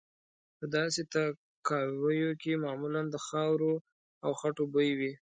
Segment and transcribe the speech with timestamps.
[0.57, 3.73] په داسې تاکاویو کې معمولا د خاورو
[4.25, 5.11] او خټو بوی وي.